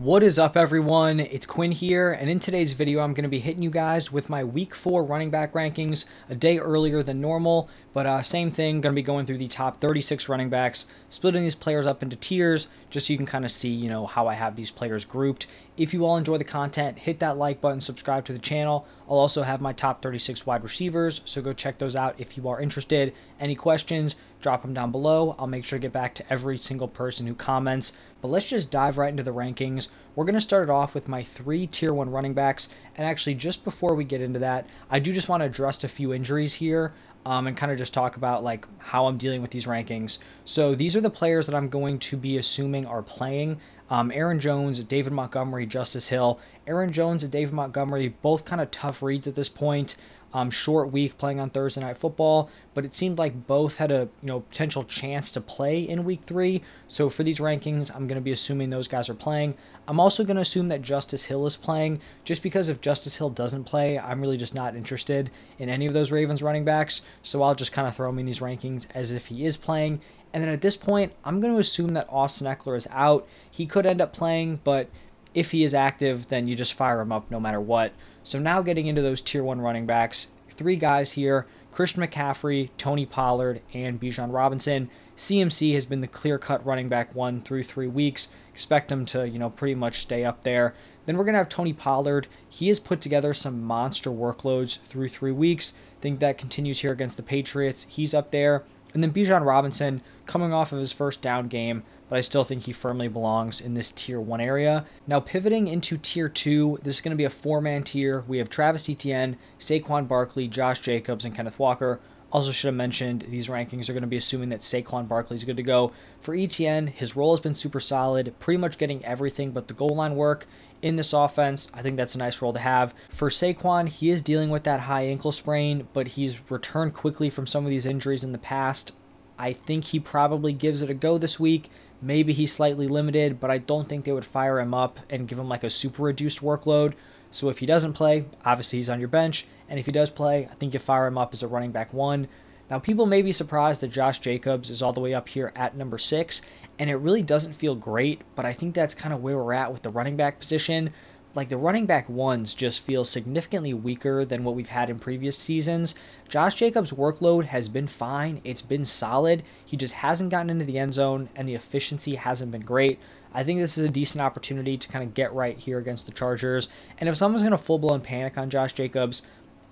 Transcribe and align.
What 0.00 0.22
is 0.22 0.38
up, 0.38 0.56
everyone? 0.56 1.20
It's 1.20 1.44
Quinn 1.44 1.72
here, 1.72 2.12
and 2.12 2.30
in 2.30 2.40
today's 2.40 2.72
video, 2.72 3.00
I'm 3.00 3.12
going 3.12 3.24
to 3.24 3.28
be 3.28 3.38
hitting 3.38 3.62
you 3.62 3.68
guys 3.68 4.10
with 4.10 4.30
my 4.30 4.42
week 4.42 4.74
four 4.74 5.04
running 5.04 5.28
back 5.28 5.52
rankings 5.52 6.06
a 6.30 6.34
day 6.34 6.58
earlier 6.58 7.02
than 7.02 7.20
normal, 7.20 7.68
but 7.92 8.06
uh, 8.06 8.22
same 8.22 8.50
thing, 8.50 8.80
going 8.80 8.94
to 8.94 8.98
be 8.98 9.02
going 9.02 9.26
through 9.26 9.36
the 9.36 9.46
top 9.46 9.78
36 9.78 10.26
running 10.26 10.48
backs, 10.48 10.86
splitting 11.10 11.42
these 11.42 11.54
players 11.54 11.86
up 11.86 12.02
into 12.02 12.16
tiers, 12.16 12.68
just 12.88 13.08
so 13.08 13.12
you 13.12 13.18
can 13.18 13.26
kind 13.26 13.44
of 13.44 13.50
see, 13.50 13.68
you 13.68 13.90
know, 13.90 14.06
how 14.06 14.26
I 14.26 14.32
have 14.32 14.56
these 14.56 14.70
players 14.70 15.04
grouped. 15.04 15.46
If 15.76 15.92
you 15.92 16.06
all 16.06 16.16
enjoy 16.16 16.38
the 16.38 16.44
content, 16.44 17.00
hit 17.00 17.18
that 17.18 17.36
like 17.36 17.60
button, 17.60 17.82
subscribe 17.82 18.24
to 18.24 18.32
the 18.32 18.38
channel. 18.38 18.86
I'll 19.06 19.18
also 19.18 19.42
have 19.42 19.60
my 19.60 19.74
top 19.74 20.00
36 20.00 20.46
wide 20.46 20.62
receivers, 20.62 21.20
so 21.26 21.42
go 21.42 21.52
check 21.52 21.76
those 21.76 21.94
out 21.94 22.14
if 22.16 22.38
you 22.38 22.48
are 22.48 22.58
interested. 22.58 23.12
Any 23.38 23.54
questions, 23.54 24.16
drop 24.40 24.62
them 24.62 24.74
down 24.74 24.90
below. 24.90 25.36
I'll 25.38 25.46
make 25.46 25.64
sure 25.64 25.78
to 25.78 25.82
get 25.82 25.92
back 25.92 26.14
to 26.16 26.32
every 26.32 26.58
single 26.58 26.88
person 26.88 27.26
who 27.26 27.34
comments. 27.34 27.92
But 28.20 28.28
let's 28.28 28.48
just 28.48 28.70
dive 28.70 28.98
right 28.98 29.10
into 29.10 29.22
the 29.22 29.32
rankings. 29.32 29.88
We're 30.14 30.24
going 30.24 30.34
to 30.34 30.40
start 30.40 30.64
it 30.64 30.70
off 30.70 30.94
with 30.94 31.08
my 31.08 31.22
three 31.22 31.66
tier 31.66 31.94
one 31.94 32.10
running 32.10 32.34
backs. 32.34 32.68
And 32.96 33.06
actually, 33.06 33.34
just 33.34 33.64
before 33.64 33.94
we 33.94 34.04
get 34.04 34.20
into 34.20 34.38
that, 34.40 34.66
I 34.90 34.98
do 34.98 35.12
just 35.12 35.28
want 35.28 35.40
to 35.40 35.46
address 35.46 35.82
a 35.84 35.88
few 35.88 36.12
injuries 36.12 36.54
here. 36.54 36.92
Um, 37.26 37.46
and 37.46 37.54
kind 37.54 37.70
of 37.70 37.76
just 37.76 37.92
talk 37.92 38.16
about 38.16 38.42
like 38.42 38.66
how 38.78 39.06
I'm 39.06 39.18
dealing 39.18 39.42
with 39.42 39.50
these 39.50 39.66
rankings. 39.66 40.20
So 40.46 40.74
these 40.74 40.96
are 40.96 41.02
the 41.02 41.10
players 41.10 41.44
that 41.46 41.54
I'm 41.54 41.68
going 41.68 41.98
to 41.98 42.16
be 42.16 42.38
assuming 42.38 42.86
are 42.86 43.02
playing. 43.02 43.60
Um, 43.90 44.10
Aaron 44.14 44.40
Jones, 44.40 44.80
David 44.80 45.12
Montgomery, 45.12 45.66
Justice 45.66 46.08
Hill. 46.08 46.40
Aaron 46.66 46.92
Jones 46.92 47.22
and 47.22 47.30
David 47.30 47.52
Montgomery, 47.52 48.14
both 48.22 48.46
kind 48.46 48.62
of 48.62 48.70
tough 48.70 49.02
reads 49.02 49.26
at 49.26 49.34
this 49.34 49.50
point 49.50 49.96
um, 50.32 50.50
short 50.50 50.92
week 50.92 51.18
playing 51.18 51.40
on 51.40 51.50
Thursday 51.50 51.80
night 51.80 51.96
football, 51.96 52.50
but 52.74 52.84
it 52.84 52.94
seemed 52.94 53.18
like 53.18 53.46
both 53.46 53.76
had 53.76 53.90
a 53.90 54.08
you 54.22 54.28
know 54.28 54.40
potential 54.40 54.84
chance 54.84 55.32
to 55.32 55.40
play 55.40 55.80
in 55.80 56.04
week 56.04 56.22
three. 56.26 56.62
So 56.88 57.10
for 57.10 57.22
these 57.22 57.38
rankings, 57.38 57.94
I'm 57.94 58.06
going 58.06 58.16
to 58.16 58.24
be 58.24 58.32
assuming 58.32 58.70
those 58.70 58.88
guys 58.88 59.08
are 59.08 59.14
playing. 59.14 59.54
I'm 59.88 59.98
also 59.98 60.22
going 60.24 60.36
to 60.36 60.42
assume 60.42 60.68
that 60.68 60.82
Justice 60.82 61.24
Hill 61.24 61.46
is 61.46 61.56
playing, 61.56 62.00
just 62.24 62.42
because 62.42 62.68
if 62.68 62.80
Justice 62.80 63.16
Hill 63.16 63.30
doesn't 63.30 63.64
play, 63.64 63.98
I'm 63.98 64.20
really 64.20 64.36
just 64.36 64.54
not 64.54 64.76
interested 64.76 65.30
in 65.58 65.68
any 65.68 65.86
of 65.86 65.92
those 65.92 66.12
Ravens 66.12 66.42
running 66.42 66.64
backs. 66.64 67.02
So 67.22 67.42
I'll 67.42 67.56
just 67.56 67.72
kind 67.72 67.88
of 67.88 67.96
throw 67.96 68.08
him 68.08 68.18
in 68.20 68.26
these 68.26 68.40
rankings 68.40 68.86
as 68.94 69.10
if 69.10 69.26
he 69.26 69.44
is 69.44 69.56
playing. 69.56 70.00
And 70.32 70.42
then 70.42 70.50
at 70.50 70.60
this 70.60 70.76
point, 70.76 71.12
I'm 71.24 71.40
going 71.40 71.52
to 71.52 71.60
assume 71.60 71.94
that 71.94 72.06
Austin 72.08 72.46
Ekeler 72.46 72.76
is 72.76 72.86
out. 72.92 73.26
He 73.50 73.66
could 73.66 73.84
end 73.84 74.00
up 74.00 74.12
playing, 74.12 74.60
but 74.62 74.88
if 75.34 75.50
he 75.50 75.64
is 75.64 75.74
active, 75.74 76.28
then 76.28 76.46
you 76.46 76.54
just 76.54 76.74
fire 76.74 77.00
him 77.00 77.12
up 77.12 77.30
no 77.30 77.40
matter 77.40 77.60
what. 77.60 77.92
So 78.22 78.38
now 78.38 78.62
getting 78.62 78.86
into 78.86 79.02
those 79.02 79.20
tier 79.20 79.42
one 79.42 79.60
running 79.60 79.86
backs, 79.86 80.28
three 80.50 80.76
guys 80.76 81.12
here 81.12 81.46
Christian 81.72 82.02
McCaffrey, 82.02 82.70
Tony 82.78 83.06
Pollard, 83.06 83.62
and 83.72 84.00
Bijan 84.00 84.32
Robinson. 84.32 84.90
CMC 85.16 85.74
has 85.74 85.86
been 85.86 86.00
the 86.00 86.08
clear 86.08 86.38
cut 86.38 86.64
running 86.64 86.88
back 86.88 87.14
one 87.14 87.42
through 87.42 87.62
three 87.62 87.86
weeks. 87.86 88.28
Expect 88.52 88.90
him 88.90 89.06
to, 89.06 89.28
you 89.28 89.38
know, 89.38 89.50
pretty 89.50 89.74
much 89.74 90.00
stay 90.00 90.24
up 90.24 90.42
there. 90.42 90.74
Then 91.06 91.16
we're 91.16 91.24
to 91.34 91.38
have 91.38 91.48
Tony 91.48 91.72
Pollard. 91.72 92.26
He 92.48 92.68
has 92.68 92.80
put 92.80 93.00
together 93.00 93.32
some 93.34 93.62
monster 93.62 94.10
workloads 94.10 94.80
through 94.80 95.08
three 95.08 95.32
weeks. 95.32 95.74
think 96.00 96.20
that 96.20 96.38
continues 96.38 96.80
here 96.80 96.92
against 96.92 97.16
the 97.16 97.22
Patriots. 97.22 97.86
He's 97.88 98.14
up 98.14 98.30
there. 98.30 98.64
And 98.92 99.02
then 99.02 99.12
Bijan 99.12 99.46
Robinson 99.46 100.02
coming 100.26 100.52
off 100.52 100.72
of 100.72 100.78
his 100.78 100.92
first 100.92 101.22
down 101.22 101.48
game 101.48 101.82
but 102.10 102.18
I 102.18 102.20
still 102.20 102.44
think 102.44 102.64
he 102.64 102.72
firmly 102.72 103.08
belongs 103.08 103.60
in 103.60 103.72
this 103.72 103.92
tier 103.92 104.20
one 104.20 104.40
area. 104.40 104.84
Now, 105.06 105.20
pivoting 105.20 105.68
into 105.68 105.96
tier 105.96 106.28
two, 106.28 106.78
this 106.82 106.96
is 106.96 107.00
going 107.00 107.12
to 107.12 107.16
be 107.16 107.24
a 107.24 107.30
four 107.30 107.62
man 107.62 107.84
tier. 107.84 108.24
We 108.26 108.38
have 108.38 108.50
Travis 108.50 108.90
Etienne, 108.90 109.38
Saquon 109.58 110.06
Barkley, 110.08 110.48
Josh 110.48 110.80
Jacobs, 110.80 111.24
and 111.24 111.34
Kenneth 111.34 111.58
Walker. 111.58 112.00
Also, 112.32 112.52
should 112.52 112.68
have 112.68 112.74
mentioned 112.74 113.24
these 113.28 113.48
rankings 113.48 113.88
are 113.88 113.92
going 113.92 114.02
to 114.02 114.08
be 114.08 114.16
assuming 114.16 114.50
that 114.50 114.60
Saquon 114.60 115.08
Barkley 115.08 115.36
is 115.36 115.44
good 115.44 115.56
to 115.56 115.62
go. 115.62 115.92
For 116.20 116.34
Etienne, 116.34 116.88
his 116.88 117.16
role 117.16 117.32
has 117.32 117.40
been 117.40 117.54
super 117.54 117.80
solid, 117.80 118.34
pretty 118.38 118.58
much 118.58 118.78
getting 118.78 119.04
everything 119.04 119.52
but 119.52 119.68
the 119.68 119.74
goal 119.74 119.96
line 119.96 120.14
work 120.14 120.46
in 120.82 120.96
this 120.96 121.12
offense. 121.12 121.70
I 121.74 121.82
think 121.82 121.96
that's 121.96 122.14
a 122.14 122.18
nice 122.18 122.42
role 122.42 122.52
to 122.52 122.60
have. 122.60 122.94
For 123.08 123.30
Saquon, 123.30 123.88
he 123.88 124.10
is 124.10 124.22
dealing 124.22 124.50
with 124.50 124.64
that 124.64 124.80
high 124.80 125.06
ankle 125.06 125.32
sprain, 125.32 125.88
but 125.92 126.08
he's 126.08 126.50
returned 126.50 126.94
quickly 126.94 127.30
from 127.30 127.46
some 127.46 127.64
of 127.64 127.70
these 127.70 127.86
injuries 127.86 128.24
in 128.24 128.32
the 128.32 128.38
past. 128.38 128.92
I 129.38 129.52
think 129.52 129.84
he 129.84 129.98
probably 129.98 130.52
gives 130.52 130.82
it 130.82 130.90
a 130.90 130.94
go 130.94 131.18
this 131.18 131.40
week. 131.40 131.70
Maybe 132.02 132.32
he's 132.32 132.52
slightly 132.52 132.88
limited, 132.88 133.40
but 133.40 133.50
I 133.50 133.58
don't 133.58 133.88
think 133.88 134.04
they 134.04 134.12
would 134.12 134.24
fire 134.24 134.58
him 134.58 134.72
up 134.72 135.00
and 135.10 135.28
give 135.28 135.38
him 135.38 135.48
like 135.48 135.64
a 135.64 135.70
super 135.70 136.02
reduced 136.04 136.40
workload. 136.40 136.94
So 137.30 137.48
if 137.48 137.58
he 137.58 137.66
doesn't 137.66 137.92
play, 137.92 138.24
obviously 138.44 138.78
he's 138.78 138.90
on 138.90 139.00
your 139.00 139.08
bench. 139.08 139.46
And 139.68 139.78
if 139.78 139.86
he 139.86 139.92
does 139.92 140.10
play, 140.10 140.48
I 140.50 140.54
think 140.54 140.74
you 140.74 140.80
fire 140.80 141.06
him 141.06 141.18
up 141.18 141.32
as 141.32 141.42
a 141.42 141.48
running 141.48 141.72
back 141.72 141.92
one. 141.92 142.28
Now, 142.70 142.78
people 142.78 143.06
may 143.06 143.20
be 143.20 143.32
surprised 143.32 143.80
that 143.80 143.88
Josh 143.88 144.20
Jacobs 144.20 144.70
is 144.70 144.80
all 144.80 144.92
the 144.92 145.00
way 145.00 145.12
up 145.12 145.28
here 145.28 145.52
at 145.56 145.76
number 145.76 145.98
six, 145.98 146.40
and 146.78 146.88
it 146.88 146.96
really 146.96 147.22
doesn't 147.22 147.54
feel 147.54 147.74
great, 147.74 148.22
but 148.36 148.46
I 148.46 148.52
think 148.52 148.74
that's 148.74 148.94
kind 148.94 149.12
of 149.12 149.22
where 149.22 149.36
we're 149.36 149.52
at 149.52 149.72
with 149.72 149.82
the 149.82 149.90
running 149.90 150.16
back 150.16 150.38
position 150.38 150.92
like 151.34 151.48
the 151.48 151.56
running 151.56 151.86
back 151.86 152.08
ones 152.08 152.54
just 152.54 152.80
feel 152.80 153.04
significantly 153.04 153.72
weaker 153.72 154.24
than 154.24 154.42
what 154.42 154.54
we've 154.54 154.68
had 154.68 154.90
in 154.90 154.98
previous 154.98 155.38
seasons. 155.38 155.94
Josh 156.28 156.56
Jacobs' 156.56 156.92
workload 156.92 157.46
has 157.46 157.68
been 157.68 157.86
fine, 157.86 158.40
it's 158.44 158.62
been 158.62 158.84
solid. 158.84 159.42
He 159.64 159.76
just 159.76 159.94
hasn't 159.94 160.30
gotten 160.30 160.50
into 160.50 160.64
the 160.64 160.78
end 160.78 160.94
zone, 160.94 161.28
and 161.34 161.46
the 161.46 161.54
efficiency 161.54 162.16
hasn't 162.16 162.52
been 162.52 162.62
great. 162.62 162.98
I 163.32 163.44
think 163.44 163.60
this 163.60 163.78
is 163.78 163.84
a 163.84 163.90
decent 163.90 164.22
opportunity 164.22 164.76
to 164.76 164.88
kind 164.88 165.04
of 165.04 165.14
get 165.14 165.32
right 165.32 165.56
here 165.56 165.78
against 165.78 166.06
the 166.06 166.12
Chargers. 166.12 166.68
And 166.98 167.08
if 167.08 167.16
someone's 167.16 167.42
going 167.42 167.52
to 167.52 167.58
full 167.58 167.78
blown 167.78 168.00
panic 168.00 168.36
on 168.36 168.50
Josh 168.50 168.72
Jacobs, 168.72 169.22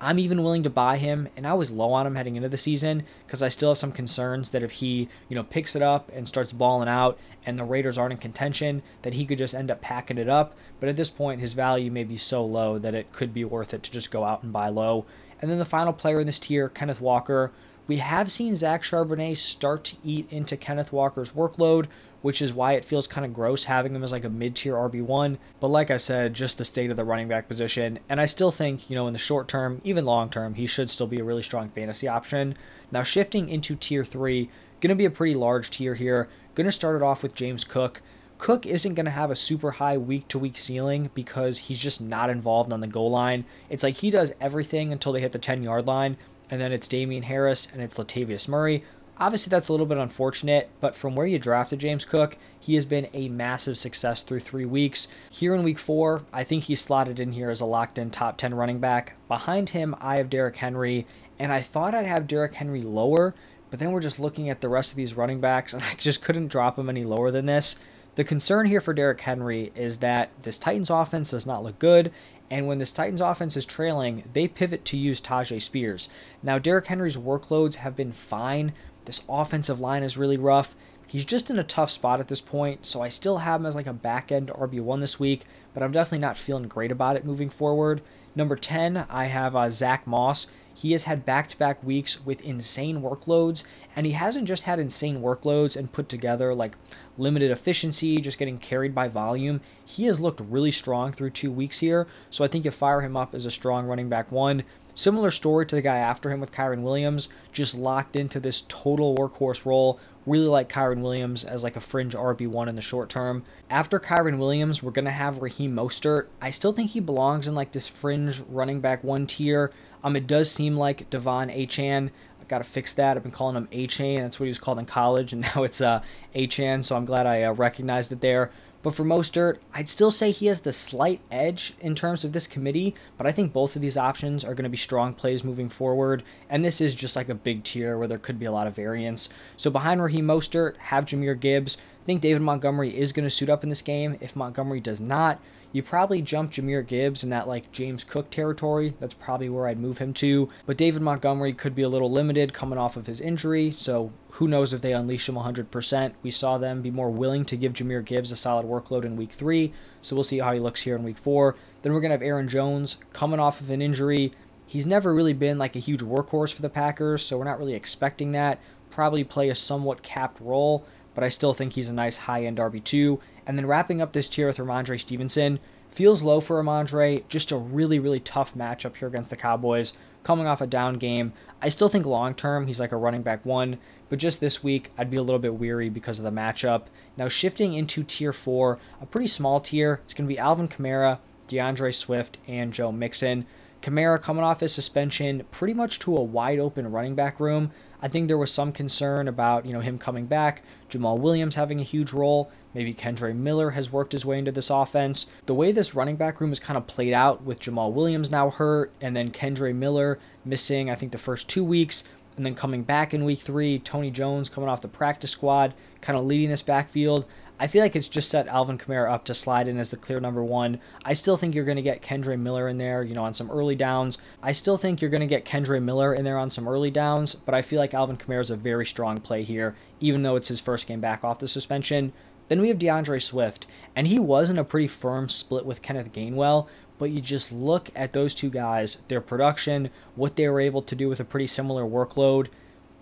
I'm 0.01 0.19
even 0.19 0.43
willing 0.43 0.63
to 0.63 0.71
buy 0.71 0.97
him, 0.97 1.29
and 1.37 1.47
I 1.47 1.55
was 1.55 1.71
low 1.71 1.93
on 1.93 2.07
him 2.07 2.15
heading 2.15 2.37
into 2.37 2.49
the 2.49 2.57
season 2.57 3.05
because 3.27 3.43
I 3.43 3.49
still 3.49 3.71
have 3.71 3.79
some 3.79 3.91
concerns 3.91 4.51
that 4.51 4.63
if 4.63 4.73
he, 4.73 5.09
you 5.29 5.35
know, 5.35 5.43
picks 5.43 5.75
it 5.75 5.83
up 5.83 6.11
and 6.15 6.29
starts 6.29 6.53
balling 6.53 6.89
out, 6.89 7.19
and 7.45 7.59
the 7.59 7.65
Raiders 7.65 7.99
aren't 7.99 8.13
in 8.13 8.19
contention, 8.19 8.83
that 9.03 9.15
he 9.15 9.25
could 9.25 9.39
just 9.39 9.55
end 9.55 9.71
up 9.71 9.81
packing 9.81 10.19
it 10.19 10.29
up. 10.29 10.57
But 10.79 10.89
at 10.89 10.97
this 10.97 11.11
point, 11.11 11.41
his 11.41 11.55
value 11.55 11.91
may 11.91 12.05
be 12.05 12.17
so 12.17 12.45
low 12.45 12.79
that 12.79 12.95
it 12.95 13.13
could 13.13 13.35
be 13.35 13.45
worth 13.45 13.75
it 13.75 13.83
to 13.83 13.91
just 13.91 14.11
go 14.11 14.25
out 14.25 14.43
and 14.43 14.53
buy 14.53 14.69
low. 14.69 15.05
And 15.41 15.51
then 15.51 15.59
the 15.59 15.65
final 15.65 15.93
player 15.93 16.21
in 16.21 16.27
this 16.27 16.39
tier, 16.39 16.69
Kenneth 16.69 17.01
Walker. 17.01 17.53
We 17.89 17.97
have 17.97 18.31
seen 18.31 18.55
Zach 18.55 18.83
Charbonnet 18.83 19.39
start 19.39 19.83
to 19.85 19.97
eat 20.05 20.29
into 20.31 20.59
Kenneth 20.59 20.93
Walker's 20.93 21.31
workload, 21.31 21.87
which 22.21 22.43
is 22.43 22.53
why 22.53 22.75
it 22.75 22.85
feels 22.85 23.07
kind 23.07 23.25
of 23.25 23.33
gross 23.33 23.65
having 23.65 23.95
him 23.95 24.05
as 24.05 24.13
like 24.13 24.25
a 24.25 24.29
mid 24.29 24.57
tier 24.57 24.75
RB1. 24.75 25.39
But 25.59 25.69
like 25.69 25.91
I 25.91 25.97
said, 25.97 26.35
just 26.35 26.59
the 26.59 26.67
state 26.67 26.91
of 26.91 26.99
the 26.99 27.05
running 27.05 27.29
back 27.29 27.49
position. 27.49 27.99
And 28.11 28.21
I 28.21 28.27
still 28.27 28.51
think, 28.51 28.91
you 28.91 28.95
know, 28.95 29.07
in 29.07 29.15
the 29.15 29.19
short 29.19 29.49
term, 29.49 29.81
even 29.85 30.05
long 30.05 30.29
term, 30.29 30.53
he 30.53 30.67
should 30.67 30.91
still 30.91 31.07
be 31.07 31.19
a 31.19 31.25
really 31.25 31.43
strong 31.43 31.71
fantasy 31.71 32.07
option. 32.07 32.59
Now, 32.93 33.03
shifting 33.03 33.49
into 33.49 33.75
tier 33.75 34.05
three, 34.05 34.51
going 34.83 34.91
to 34.91 34.95
be 34.95 35.07
a 35.07 35.11
pretty 35.11 35.35
large 35.35 35.71
tier 35.71 35.95
here. 35.95 36.29
Going 36.55 36.67
to 36.67 36.73
start 36.73 36.95
it 36.95 37.03
off 37.03 37.23
with 37.23 37.35
James 37.35 37.65
Cook. 37.65 38.03
Cook 38.37 38.67
isn't 38.67 38.95
going 38.95 39.07
to 39.07 39.11
have 39.11 39.31
a 39.31 39.37
super 39.37 39.73
high 39.73 39.97
week 39.97 40.29
to 40.29 40.39
week 40.39 40.59
ceiling 40.59 41.11
because 41.15 41.59
he's 41.59 41.79
just 41.79 42.03
not 42.03 42.29
involved 42.29 42.71
on 42.71 42.81
the 42.81 42.87
goal 42.87 43.11
line. 43.11 43.47
It's 43.71 43.83
like 43.83 43.97
he 43.97 44.11
does 44.11 44.33
everything 44.43 44.93
until 44.93 45.13
they 45.13 45.21
hit 45.21 45.33
the 45.33 45.39
10 45.39 45.63
yard 45.63 45.87
line, 45.87 46.19
and 46.51 46.61
then 46.61 46.73
it's 46.73 46.89
Damien 46.89 47.25
Harris 47.25 47.69
and 47.73 47.83
it's 47.83 47.99
Latavius 47.99 48.49
Murray. 48.49 48.85
Obviously, 49.21 49.51
that's 49.51 49.69
a 49.69 49.73
little 49.73 49.87
bit 49.87 49.99
unfortunate, 49.99 50.71
but 50.81 50.95
from 50.95 51.17
where 51.17 51.27
you 51.27 51.41
drafted 51.41 51.81
James 51.81 52.05
Cook, 52.05 52.37
he 52.61 52.77
has 52.77 52.85
been 52.85 53.09
a 53.13 53.29
massive 53.29 53.77
success 53.77 54.23
through 54.23 54.41
three 54.41 54.65
weeks. 54.65 55.09
Here 55.29 55.57
in 55.57 55.65
week 55.65 55.81
four, 55.81 56.23
I 56.33 56.45
think 56.45 56.65
he's 56.65 56.81
slotted 56.81 57.19
in 57.19 57.33
here 57.33 57.51
as 57.51 57.61
a 57.61 57.67
locked 57.67 57.99
in 57.99 58.11
top 58.11 58.37
10 58.37 58.55
running 58.55 58.79
back. 58.79 59.15
Behind 59.27 59.71
him, 59.71 59.97
I 60.01 60.19
have 60.19 60.31
Derrick 60.31 60.57
Henry, 60.57 61.05
and 61.37 61.53
I 61.53 61.63
thought 61.63 61.97
I'd 61.97 62.07
have 62.07 62.29
Derrick 62.29 62.55
Henry 62.55 62.83
lower, 62.83 63.35
but 63.71 63.81
then 63.81 63.91
we're 63.91 64.01
just 64.01 64.21
looking 64.21 64.51
at 64.51 64.61
the 64.61 64.69
rest 64.69 64.93
of 64.93 64.97
these 64.97 65.15
running 65.15 65.41
backs, 65.41 65.73
and 65.73 65.83
I 65.91 65.95
just 65.97 66.23
couldn't 66.23 66.49
drop 66.49 66.79
him 66.79 66.89
any 66.89 67.03
lower 67.03 67.33
than 67.33 67.47
this. 67.47 67.77
The 68.15 68.25
concern 68.25 68.67
here 68.67 68.81
for 68.81 68.95
Derrick 68.95 69.21
Henry 69.21 69.73
is 69.75 69.99
that 69.99 70.31
this 70.43 70.59
Titans 70.59 70.91
offense 70.91 71.31
does 71.31 71.47
not 71.47 71.65
look 71.65 71.79
good, 71.81 72.13
and 72.51 72.67
when 72.67 72.79
this 72.79 72.93
Titans 72.93 73.21
offense 73.21 73.57
is 73.57 73.65
trailing, 73.65 74.25
they 74.33 74.49
pivot 74.49 74.85
to 74.87 74.97
use 74.97 75.21
Tyjae 75.21 75.61
Spears. 75.61 76.09
Now, 76.43 76.59
Derrick 76.59 76.87
Henry's 76.87 77.17
workloads 77.17 77.77
have 77.77 77.95
been 77.95 78.13
fine, 78.13 78.73
this 79.09 79.25
offensive 79.29 79.81
line 79.81 80.03
is 80.03 80.19
really 80.19 80.37
rough. 80.37 80.77
He's 81.07 81.25
just 81.25 81.49
in 81.49 81.59
a 81.59 81.65
tough 81.65 81.91
spot 81.91 82.21
at 82.21 82.29
this 82.29 82.43
point, 82.43 82.85
so 82.85 83.01
I 83.01 83.09
still 83.09 83.39
have 83.39 83.61
him 83.61 83.67
as 83.67 83.75
like 83.75 83.87
a 83.87 83.95
back 83.95 84.31
end 84.31 84.49
RB1 84.49 85.01
this 85.01 85.19
week, 85.19 85.47
but 85.73 85.83
I'm 85.83 85.93
definitely 85.93 86.19
not 86.19 86.37
feeling 86.37 86.69
great 86.69 86.93
about 86.93 87.17
it 87.17 87.25
moving 87.25 87.49
forward. 87.49 88.03
Number 88.37 88.55
10, 88.55 89.07
I 89.09 89.25
have 89.25 89.57
uh, 89.57 89.71
Zach 89.71 90.07
Moss. 90.07 90.49
He 90.79 90.93
has 90.93 91.05
had 91.05 91.27
back 91.27 91.49
to 91.49 91.59
back 91.59 91.83
weeks 91.83 92.25
with 92.25 92.45
insane 92.45 93.03
workloads, 93.03 93.65
and 93.97 94.07
he 94.07 94.13
hasn't 94.13 94.47
just 94.47 94.63
had 94.63 94.79
insane 94.79 95.21
workloads 95.21 95.75
and 95.75 95.91
put 95.93 96.09
together 96.09 96.55
like 96.55 96.77
limited 97.17 97.51
efficiency, 97.51 98.19
just 98.19 98.39
getting 98.39 98.59
carried 98.59 98.95
by 98.95 99.09
volume. 99.09 99.61
He 99.85 100.05
has 100.05 100.21
looked 100.21 100.41
really 100.41 100.71
strong 100.71 101.11
through 101.11 101.31
two 101.31 101.51
weeks 101.51 101.81
here, 101.81 102.07
so 102.31 102.45
I 102.45 102.49
think 102.49 102.65
you 102.65 102.71
fire 102.71 103.01
him 103.01 103.17
up 103.17 103.35
as 103.35 103.45
a 103.45 103.51
strong 103.51 103.87
running 103.87 104.09
back 104.09 104.31
one. 104.31 104.63
Similar 104.95 105.33
story 105.33 105.67
to 105.67 105.75
the 105.75 105.83
guy 105.83 105.97
after 105.97 106.31
him 106.31 106.39
with 106.39 106.53
Kyren 106.53 106.83
Williams, 106.83 107.29
just 107.53 107.75
locked 107.75 108.15
into 108.15 108.39
this 108.39 108.65
total 108.69 109.17
workhorse 109.17 109.67
role. 109.67 109.99
Really 110.27 110.47
like 110.47 110.69
Kyren 110.69 111.03
Williams 111.03 111.43
as 111.43 111.65
like 111.65 111.75
a 111.75 111.81
fringe 111.81 112.15
RB1 112.15 112.69
in 112.69 112.77
the 112.77 112.83
short 112.83 113.09
term. 113.09 113.45
After 113.69 113.99
Kyren 113.99 114.39
Williams, 114.39 114.81
we're 114.81 114.93
gonna 114.93 115.11
have 115.11 115.43
Raheem 115.43 115.75
Mostert. 115.75 116.27
I 116.41 116.51
still 116.51 116.73
think 116.73 116.91
he 116.91 117.01
belongs 117.01 117.49
in 117.49 117.57
like 117.57 117.73
this 117.73 117.89
fringe 117.89 118.41
running 118.49 118.81
back 118.81 119.03
one 119.03 119.27
tier. 119.27 119.73
Um, 120.03 120.17
it 120.17 120.27
does 120.27 120.51
seem 120.51 120.77
like 120.77 121.11
De'Von 121.11 121.51
Achan. 121.51 122.11
I 122.41 122.45
got 122.45 122.59
to 122.59 122.65
fix 122.65 122.93
that. 122.95 123.17
I've 123.17 123.23
been 123.23 123.33
calling 123.33 123.57
him 123.57 123.69
Achane. 123.73 124.21
That's 124.21 124.39
what 124.39 124.45
he 124.45 124.51
was 124.51 124.59
called 124.59 124.79
in 124.79 124.87
college, 124.87 125.33
and 125.33 125.43
now 125.57 125.63
it's 125.63 125.81
uh, 125.81 126.03
Achane. 126.35 126.85
So 126.85 126.97
I'm 126.97 127.05
glad 127.05 127.27
I 127.27 127.43
uh, 127.43 127.53
recognized 127.53 128.13
it 128.13 128.21
there. 128.21 128.51
But 128.81 128.95
for 128.95 129.05
Mostert, 129.05 129.59
I'd 129.75 129.89
still 129.89 130.13
say 130.13 130.31
he 130.31 130.47
has 130.47 130.61
the 130.61 130.73
slight 130.73 131.21
edge 131.33 131.75
in 131.81 131.97
terms 131.97 132.25
of 132.25 132.33
this 132.33 132.47
committee, 132.47 132.95
but 133.17 133.27
I 133.27 133.33
think 133.33 133.53
both 133.53 133.75
of 133.75 133.83
these 133.83 133.97
options 133.97 134.45
are 134.45 134.55
going 134.55 134.65
to 134.65 134.71
be 134.71 134.77
strong 134.77 135.15
plays 135.15 135.43
moving 135.43 135.69
forward, 135.69 136.23
and 136.49 136.65
this 136.65 136.81
is 136.81 136.95
just 136.95 137.17
like 137.17 137.29
a 137.29 137.35
big 137.35 137.65
tier 137.65 137.99
where 137.99 138.07
there 138.07 138.19
could 138.19 138.39
be 138.39 138.47
a 138.47 138.53
lot 138.53 138.69
of 138.69 138.77
variance. 138.77 139.31
So 139.57 139.69
behind 139.69 140.01
Raheem 140.01 140.27
Mostert, 140.27 140.77
have 140.77 141.07
Jahmyr 141.07 141.39
Gibbs. 141.39 141.79
I 142.03 142.05
think 142.05 142.21
David 142.21 142.41
Montgomery 142.41 142.97
is 142.97 143.13
going 143.13 143.27
to 143.27 143.35
suit 143.35 143.51
up 143.51 143.65
in 143.65 143.69
this 143.69 143.83
game. 143.83 144.17
If 144.21 144.37
Montgomery 144.37 144.81
does 144.81 145.01
not, 145.01 145.41
you 145.73 145.83
probably 145.83 146.23
jump 146.23 146.53
Jahmyr 146.53 146.87
Gibbs 146.87 147.23
in 147.23 147.31
that 147.31 147.47
like 147.47 147.71
James 147.73 148.03
Cook 148.03 148.31
territory. 148.31 148.95
That's 149.01 149.15
probably 149.15 149.51
where 149.51 149.67
I'd 149.67 149.79
move 149.79 149.99
him 149.99 150.15
to. 150.15 150.49
But 150.65 150.79
David 150.79 151.03
Montgomery 151.03 151.53
could 151.53 151.75
be 151.75 151.83
a 151.83 151.89
little 151.89 152.11
limited 152.11 152.55
coming 152.55 152.79
off 152.79 152.97
of 152.97 153.07
his 153.07 153.21
injury, 153.21 153.75
so 153.77 154.13
who 154.33 154.49
knows 154.49 154.73
if 154.73 154.81
they 154.81 154.93
unleash 154.93 155.29
him 155.29 155.35
100%. 155.35 156.13
We 156.23 156.31
saw 156.31 156.57
them 156.57 156.81
be 156.81 156.91
more 156.91 157.11
willing 157.11 157.45
to 157.47 157.57
give 157.57 157.75
Jahmyr 157.75 158.05
Gibbs 158.05 158.33
a 158.33 158.37
solid 158.37 158.65
workload 158.65 159.05
in 159.05 159.17
week 159.17 159.33
three, 159.33 159.73
so 160.01 160.17
we'll 160.17 160.25
see 160.25 160.39
how 160.39 160.53
he 160.53 160.61
looks 160.61 160.81
here 160.83 160.97
in 160.97 161.03
week 161.03 161.19
four. 161.19 161.57
Then 161.83 161.93
we're 161.93 162.01
going 162.01 162.11
to 162.11 162.15
have 162.15 162.23
Aaron 162.23 162.49
Jones 162.49 162.97
coming 163.13 163.41
off 163.41 163.61
of 163.61 163.71
an 163.71 163.83
injury. 163.83 164.33
He's 164.67 164.87
never 164.87 165.15
really 165.15 165.33
been 165.33 165.59
like 165.59 165.77
a 165.77 165.81
huge 165.81 166.03
workhorse 166.03 166.53
for 166.53 166.63
the 166.63 166.69
Packers, 166.69 167.23
so 167.23 167.37
we're 167.37 167.45
not 167.45 167.59
really 167.59 167.75
expecting 167.75 168.33
that. 168.33 168.59
Probably 168.91 169.23
play 169.23 169.51
a 169.51 169.55
somewhat 169.55 170.03
capped 170.03 170.41
role, 170.41 170.87
but 171.15 171.25
I 171.25 171.29
still 171.29 171.53
think 171.53 171.73
he's 171.73 171.89
a 171.89 171.95
nice 171.95 172.17
high 172.17 172.45
end 172.45 172.59
RB2. 172.59 173.19
And 173.49 173.59
then 173.59 173.67
wrapping 173.67 174.01
up 174.01 174.13
this 174.13 174.29
tier 174.29 174.47
with 174.47 174.59
Rhamondre 174.59 175.01
Stevenson. 175.01 175.59
Feels 175.91 176.23
low 176.23 176.39
for 176.39 176.63
Rhamondre. 176.63 177.27
Just 177.29 177.51
a 177.51 177.57
really, 177.57 177.99
really 177.99 178.21
tough 178.21 178.55
matchup 178.55 178.97
here 178.97 179.09
against 179.09 179.31
the 179.31 179.37
Cowboys. 179.37 179.95
Coming 180.23 180.47
off 180.47 180.61
a 180.61 180.67
down 180.67 180.99
game. 180.99 181.33
I 181.63 181.71
still 181.71 181.89
think 181.89 182.05
long 182.05 182.35
term 182.35 182.67
he's 182.67 182.79
like 182.79 182.93
a 182.93 182.97
running 182.97 183.23
back 183.23 183.47
one, 183.47 183.79
but 184.11 184.19
just 184.19 184.41
this 184.41 184.63
week 184.63 184.91
I'd 184.99 185.11
be 185.11 185.17
a 185.17 185.23
little 185.23 185.39
bit 185.39 185.55
weary 185.55 185.89
because 185.89 186.19
of 186.19 186.25
the 186.25 186.31
matchup. 186.31 186.85
Now 187.17 187.29
shifting 187.29 187.73
into 187.73 188.05
tier 188.05 188.35
four, 188.35 188.79
a 189.01 189.07
pretty 189.07 189.29
small 189.29 189.61
tier. 189.61 190.03
It's 190.05 190.13
going 190.13 190.29
to 190.29 190.33
be 190.33 190.39
Alvin 190.39 190.69
Kamara, 190.69 191.19
D'Andre 191.47 191.91
Swift, 191.91 192.37
and 192.47 192.75
Joe 192.75 192.93
Mixon. 192.93 193.47
Kamara 193.81 194.21
coming 194.21 194.45
off 194.45 194.61
his 194.61 194.75
suspension 194.75 195.45
pretty 195.51 195.73
much 195.73 195.99
to 196.01 196.17
a 196.17 196.23
wide 196.23 196.59
open 196.59 196.91
running 196.91 197.15
back 197.15 197.41
room. 197.41 197.71
I 198.03 198.09
think 198.09 198.29
there 198.29 198.39
was 198.39 198.53
some 198.53 198.73
concern 198.73 199.29
about, 199.29 199.65
you 199.65 199.73
know, 199.73 199.81
him 199.81 199.99
coming 199.99 200.27
back, 200.27 200.63
Jamaal 200.91 201.19
Williams 201.19 201.55
having 201.55 201.81
a 201.81 201.85
huge 201.85 202.13
role, 202.13 202.51
maybe 202.75 202.95
Kendre 202.95 203.35
Miller 203.35 203.71
has 203.71 203.93
worked 203.93 204.13
his 204.13 204.25
way 204.25 204.39
into 204.39 204.53
this 204.53 204.71
offense. 204.71 205.27
The 205.47 205.55
way 205.55 205.73
this 205.73 205.95
running 205.95 206.17
back 206.17 206.41
room 206.41 206.53
is 206.53 206.61
kind 206.61 206.77
of 206.77 206.87
played 206.87 207.13
out 207.13 207.43
with 207.43 207.61
Jamaal 207.61 207.93
Williams 207.93 208.31
now 208.31 208.51
hurt 208.51 208.93
and 209.01 209.17
then 209.17 209.31
Kendre 209.31 209.75
Miller 209.75 210.19
missing 210.45 210.91
I 210.91 210.95
think 210.95 211.13
the 211.13 211.19
first 211.19 211.49
2 211.49 211.65
weeks 211.65 212.05
and 212.37 212.47
then 212.47 212.55
coming 212.55 212.85
back 212.85 213.13
in 213.13 213.25
week 213.25 213.41
3, 213.41 213.81
Tony 213.81 214.11
Jones 214.11 214.49
coming 214.49 214.71
off 214.71 214.81
the 214.81 214.89
practice 214.89 215.33
squad, 215.33 215.75
kind 216.01 216.17
of 216.17 216.25
leading 216.25 216.51
this 216.51 216.63
backfield. 216.63 217.25
I 217.61 217.67
feel 217.67 217.83
like 217.83 217.97
it's 217.97 218.07
just 218.07 218.31
set 218.31 218.47
Alvin 218.47 218.79
Kamara 218.79 219.13
up 219.13 219.25
to 219.25 219.35
slide 219.35 219.67
in 219.67 219.79
as 219.79 219.91
the 219.91 219.97
clear 219.97 220.21
number 220.21 220.45
one. 220.45 220.79
I 221.05 221.15
still 221.15 221.37
think 221.37 221.57
you're 221.57 221.65
going 221.65 221.75
to 221.75 221.83
get 221.83 222.01
Kendre 222.03 222.39
Miller 222.39 222.69
in 222.69 222.79
there, 222.79 223.03
you 223.03 223.17
know, 223.17 223.25
on 223.25 223.35
some 223.35 223.51
early 223.51 223.75
downs. 223.75 224.19
I 224.41 224.53
still 224.53 224.77
think 224.77 225.01
you're 225.01 225.11
going 225.11 225.23
to 225.23 225.27
get 225.27 225.45
Kendre 225.45 225.83
Miller 225.83 226.15
in 226.15 226.25
there 226.25 226.39
on 226.39 226.53
some 226.53 226.69
early 226.69 226.93
downs, 226.93 227.35
but 227.35 227.57
I 227.57 227.63
feel 227.63 227.81
like 227.81 227.95
Alvin 227.95 228.17
Kamara 228.17 228.43
is 228.43 228.51
a 228.51 228.57
very 228.57 228.87
strong 228.87 229.19
play 229.19 229.43
here, 229.43 229.75
even 229.99 230.23
though 230.23 230.37
it's 230.37 230.47
his 230.47 230.61
first 230.61 230.87
game 230.87 231.01
back 231.01 231.25
off 231.25 231.41
the 231.41 231.49
suspension. 231.49 232.13
Then 232.49 232.61
we 232.61 232.69
have 232.69 232.79
D'Andre 232.79 233.19
Swift, 233.19 233.67
and 233.95 234.07
he 234.07 234.19
was 234.19 234.51
in 234.51 234.59
a 234.59 234.65
pretty 234.65 234.87
firm 234.87 235.29
split 235.29 235.65
with 235.65 235.83
Kenneth 235.83 236.13
Gainwell, 236.13 236.67
but 236.99 237.11
you 237.11 237.21
just 237.21 237.53
look 237.53 237.91
at 237.95 238.13
those 238.13 238.35
two 238.35 238.51
guys, 238.51 239.03
their 239.09 239.21
production, 239.21 239.91
what 240.17 240.37
they 240.37 240.49
were 240.49 240.61
able 240.61 240.83
to 240.83 240.97
do 240.97 241.09
with 241.09 241.21
a 241.21 241.25
pretty 241.25 241.47
similar 241.47 241.85
workload 241.85 242.49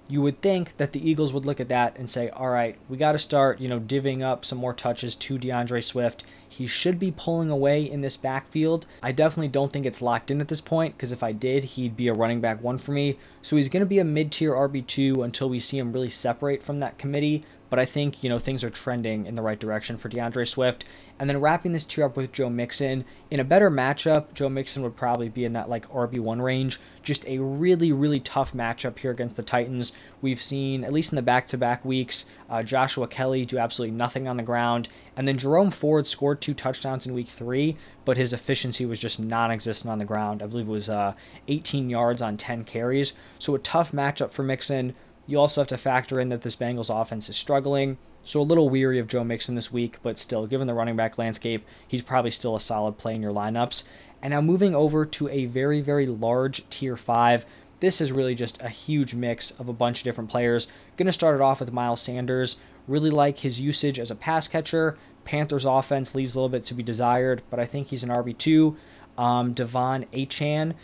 you 0.09 0.23
would 0.23 0.41
think 0.41 0.77
that 0.77 0.93
the 0.93 1.11
Eagles 1.11 1.33
would 1.33 1.45
look 1.45 1.61
at 1.61 1.69
that 1.69 1.97
and 1.97 2.09
say, 2.09 2.29
all 2.31 2.49
right, 2.49 2.77
we 2.89 2.97
got 2.97 3.13
to 3.13 3.19
start, 3.19 3.61
you 3.61 3.69
know, 3.69 3.81
divvying 3.81 4.23
up 4.23 4.45
some 4.45 4.59
more 4.59 4.73
touches 4.73 5.15
to 5.17 5.39
D'Andre 5.39 5.81
Swift. 5.81 6.23
He 6.49 6.69
should 6.69 7.01
be 7.01 7.11
pulling 7.11 7.51
away 7.51 7.83
in 7.83 8.03
this 8.03 8.17
backfield. 8.17 8.87
I 9.03 9.11
definitely 9.11 9.49
don't 9.49 9.73
think 9.73 9.85
it's 9.85 10.03
locked 10.03 10.31
in 10.31 10.41
at 10.41 10.49
this 10.49 10.61
point 10.61 10.97
because 10.97 11.11
if 11.11 11.25
I 11.25 11.33
did, 11.33 11.65
he'd 11.65 11.97
be 11.97 12.07
a 12.07 12.15
running 12.15 12.41
back 12.41 12.63
one 12.63 12.79
for 12.79 12.93
me. 12.93 13.19
So 13.43 13.57
he's 13.57 13.69
going 13.69 13.81
to 13.81 13.87
be 13.87 13.99
a 13.99 14.05
mid 14.05 14.31
tier 14.31 14.53
RB2 14.53 15.25
until 15.25 15.49
we 15.49 15.59
see 15.59 15.79
him 15.79 15.93
really 15.93 16.11
separate 16.11 16.63
from 16.63 16.79
that 16.81 16.99
committee 16.99 17.45
but 17.69 17.79
I 17.79 17.85
think, 17.85 18.23
you 18.23 18.29
know, 18.29 18.39
things 18.39 18.63
are 18.63 18.71
trending 18.71 19.27
in 19.27 19.35
the 19.35 19.43
right 19.43 19.59
direction 19.59 19.97
for 19.97 20.09
D'Andre 20.09 20.45
Swift. 20.45 20.85
And 21.19 21.31
then 21.31 21.41
wrapping 21.41 21.73
this 21.73 21.87
tier 21.87 22.05
up 22.05 22.17
with 22.17 22.33
Joe 22.33 22.51
Mixon. 22.51 23.05
In 23.31 23.41
a 23.41 23.45
better 23.45 23.71
matchup, 23.71 24.35
Joe 24.35 24.51
Mixon 24.51 24.83
would 24.83 24.97
probably 24.97 25.31
be 25.31 25.47
in 25.47 25.55
that 25.55 25.71
like 25.71 25.91
RB1 25.91 26.43
range. 26.43 26.79
Just 27.03 27.27
a 27.27 27.39
really, 27.39 27.91
really 27.91 28.21
tough 28.21 28.53
matchup 28.53 28.99
here 28.99 29.13
against 29.13 29.37
the 29.37 29.43
Titans. 29.43 29.93
We've 30.21 30.43
seen, 30.43 30.85
at 30.85 30.93
least 30.93 31.13
in 31.13 31.17
the 31.17 31.23
back 31.23 31.47
to 31.49 31.59
back 31.59 31.85
weeks, 31.87 32.27
uh, 32.51 32.63
Joshua 32.63 33.09
Kelley 33.09 33.47
do 33.47 33.57
absolutely 33.57 33.97
nothing 33.97 34.29
on 34.29 34.37
the 34.37 34.43
ground. 34.43 34.91
And 35.17 35.27
then 35.27 35.39
Jerome 35.39 35.71
Ford 35.71 36.07
scored 36.07 36.43
two 36.43 36.53
touchdowns 36.53 37.07
in 37.07 37.15
week 37.15 37.29
three, 37.29 37.79
but 38.05 38.19
his 38.19 38.35
efficiency 38.35 38.85
was 38.85 39.01
just 39.01 39.19
non 39.19 39.51
existent 39.51 39.91
on 39.91 39.99
the 39.99 40.05
ground. 40.05 40.43
I 40.43 40.47
believe 40.47 40.69
it 40.69 40.71
was 40.71 40.91
uh, 40.91 41.15
18 41.49 41.89
yards 41.89 42.21
on 42.21 42.37
10 42.37 42.65
carries. 42.65 43.15
So 43.39 43.55
a 43.55 43.59
tough 43.59 43.93
matchup 43.93 44.33
for 44.33 44.43
Mixon. 44.43 44.95
You 45.27 45.41
also 45.41 45.61
have 45.61 45.69
to 45.69 45.77
factor 45.77 46.21
in 46.21 46.29
that 46.29 46.43
this 46.43 46.57
Bengals 46.57 46.89
offense 46.91 47.29
is 47.29 47.37
struggling. 47.37 47.99
So 48.23 48.41
a 48.41 48.43
little 48.43 48.69
weary 48.69 48.99
of 48.99 49.09
Joe 49.09 49.25
Mixon 49.25 49.55
this 49.55 49.73
week, 49.73 49.99
but 50.03 50.19
still, 50.19 50.47
given 50.47 50.67
the 50.67 50.75
running 50.75 50.97
back 50.97 51.19
landscape, 51.19 51.65
he's 51.87 52.03
probably 52.03 52.31
still 52.31 52.57
a 52.57 52.61
solid 52.61 52.99
play 52.99 53.15
in 53.15 53.23
your 53.23 53.33
lineups. 53.33 53.85
And 54.23 54.33
now 54.33 54.41
moving 54.41 54.75
over 54.75 55.05
to 55.07 55.29
a 55.29 55.47
very, 55.47 55.81
very 55.81 56.07
large 56.07 56.69
tier 56.69 56.97
5. 56.97 57.47
This 57.81 58.01
is 58.01 58.11
really 58.11 58.35
just 58.35 58.61
a 58.63 58.69
huge 58.69 59.15
mix 59.15 59.53
of 59.53 59.69
a 59.69 59.73
bunch 59.73 60.01
of 60.01 60.05
different 60.05 60.31
players. 60.31 60.69
Going 60.97 61.07
to 61.07 61.13
start 61.13 61.37
it 61.37 61.41
off 61.41 61.61
with 61.61 61.73
Miles 61.73 62.01
Sanders. 62.01 62.59
Really 62.89 63.11
like 63.11 63.39
his 63.39 63.61
usage 63.61 63.99
as 63.99 64.11
a 64.11 64.17
pass 64.17 64.49
catcher. 64.49 64.97
Panthers 65.25 65.65
offense 65.65 66.15
leaves 66.15 66.35
a 66.35 66.39
little 66.39 66.49
bit 66.49 66.65
to 66.65 66.75
be 66.75 66.83
desired, 66.83 67.43
but 67.51 67.61
I 67.61 67.67
think 67.67 67.89
he's 67.89 68.03
an 68.03 68.11
RB2. 68.11 68.77
Um, 69.19 69.55
De'Von 69.55 70.07
Achane 70.13 70.75